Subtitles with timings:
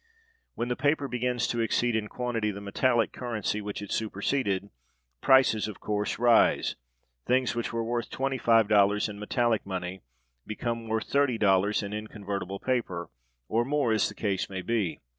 [0.55, 4.71] When the paper begins to exceed in quantity the metallic currency which it superseded,
[5.21, 6.75] prices of course rise;
[7.27, 10.01] things which were worth $25 in metallic money
[10.47, 13.11] become worth $30 in inconvertible paper,
[13.47, 15.01] or more, as the case may be.